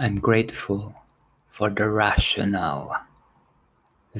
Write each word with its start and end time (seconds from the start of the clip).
I'm 0.00 0.20
grateful 0.20 0.94
for 1.48 1.70
the 1.70 1.90
rationale, 1.90 3.04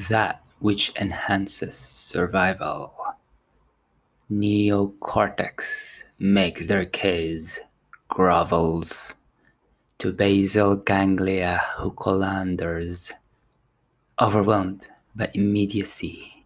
that 0.09 0.43
which 0.59 0.93
enhances 0.97 1.77
survival. 1.77 2.93
Neocortex 4.29 6.03
makes 6.19 6.67
their 6.67 6.85
case, 6.85 7.61
grovels 8.11 9.15
to 9.99 10.13
basal 10.13 10.75
ganglia 10.75 11.61
hooklanders, 11.77 13.13
overwhelmed 14.21 14.85
by 15.15 15.31
immediacy, 15.35 16.45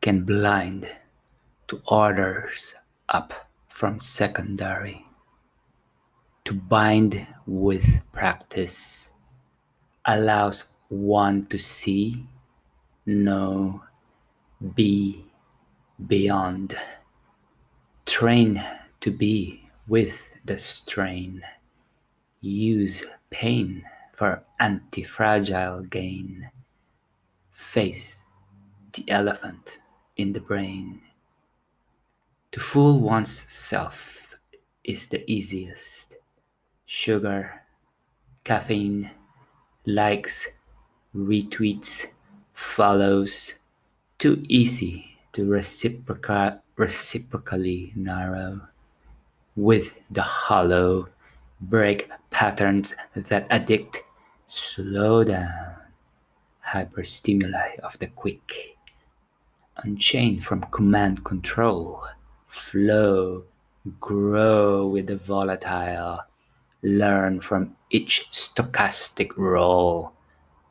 can 0.00 0.24
blind 0.24 0.90
to 1.68 1.80
orders 1.86 2.74
up 3.08 3.48
from 3.68 4.00
secondary. 4.00 5.06
To 6.46 6.54
bind 6.54 7.24
with 7.46 8.00
practice 8.12 9.10
allows 10.04 10.64
one 10.88 11.46
to 11.46 11.58
see, 11.58 12.26
know, 13.06 13.82
be 14.74 15.24
beyond. 16.06 16.76
Train 18.06 18.62
to 19.00 19.10
be 19.10 19.68
with 19.88 20.32
the 20.44 20.58
strain. 20.58 21.42
Use 22.40 23.04
pain 23.30 23.84
for 24.12 24.42
anti-fragile 24.60 25.82
gain. 25.84 26.50
Face 27.50 28.24
the 28.92 29.04
elephant 29.10 29.78
in 30.16 30.32
the 30.32 30.40
brain. 30.40 31.00
To 32.52 32.60
fool 32.60 33.00
one's 33.00 33.30
self 33.32 34.36
is 34.84 35.08
the 35.08 35.28
easiest. 35.30 36.16
Sugar, 36.94 37.62
caffeine, 38.44 39.10
likes, 39.86 40.46
retweets, 41.16 42.04
follows. 42.52 43.54
Too 44.18 44.44
easy 44.46 45.16
to 45.32 45.46
reciproca- 45.46 46.60
reciprocally 46.76 47.94
narrow. 47.96 48.60
With 49.56 50.02
the 50.10 50.20
hollow, 50.20 51.08
break 51.62 52.10
patterns 52.28 52.94
that 53.14 53.46
addict. 53.48 54.02
Slow 54.44 55.24
down. 55.24 55.76
Hyperstimuli 56.60 57.80
of 57.82 57.98
the 58.00 58.08
quick. 58.08 58.76
Unchain 59.78 60.40
from 60.40 60.60
command 60.70 61.24
control. 61.24 62.04
Flow. 62.48 63.44
Grow 63.98 64.88
with 64.88 65.06
the 65.06 65.16
volatile. 65.16 66.20
Learn 66.82 67.40
from 67.40 67.76
each 67.90 68.28
stochastic 68.32 69.36
roll. 69.36 70.12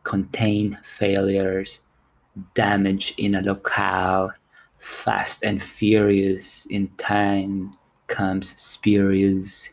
Contain 0.04 0.78
failures. 0.84 1.80
Damage 2.53 3.14
in 3.18 3.36
a 3.36 3.42
locale. 3.42 4.31
Fast 4.80 5.44
and 5.44 5.62
furious 5.62 6.66
in 6.70 6.90
time 6.98 7.73
comes 8.08 8.50
spurious 8.59 9.70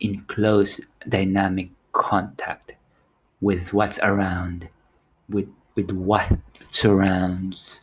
in 0.00 0.22
close 0.28 0.80
dynamic 1.08 1.70
contact 1.92 2.74
with 3.40 3.72
what's 3.72 3.98
around, 4.00 4.68
with, 5.30 5.48
with 5.74 5.90
what 5.90 6.30
surrounds. 6.62 7.80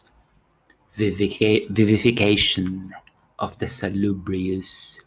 Vivification 0.95 2.94
of 3.40 3.58
the 3.58 3.68
salubrious. 3.68 5.02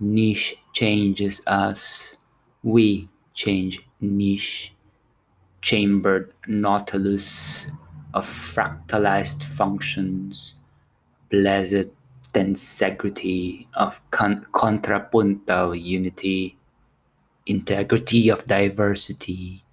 Niche 0.00 0.56
changes 0.72 1.40
us, 1.46 2.12
we 2.62 3.08
change 3.34 3.80
niche. 4.00 4.72
Chambered 5.60 6.32
nautilus 6.46 7.66
of 8.14 8.24
fractalized 8.24 9.42
functions, 9.42 10.54
blessed 11.30 11.90
tensegrity 12.32 13.66
of 13.74 14.00
con- 14.12 14.46
contrapuntal 14.52 15.74
unity, 15.74 16.56
integrity 17.46 18.28
of 18.28 18.46
diversity, 18.46 19.64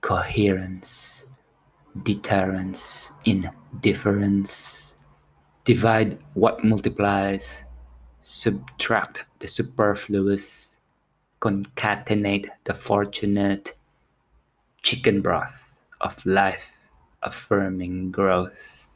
coherence, 0.00 1.26
deterrence 2.02 3.12
in 3.24 3.48
difference. 3.80 4.96
Divide 5.64 6.18
what 6.34 6.64
multiplies, 6.64 7.64
subtract 8.28 9.24
the 9.38 9.48
superfluous, 9.48 10.76
concatenate 11.40 12.46
the 12.64 12.74
fortunate, 12.74 13.74
chicken 14.82 15.22
broth 15.22 15.74
of 16.02 16.24
life 16.26 16.76
affirming 17.22 18.10
growth. 18.10 18.87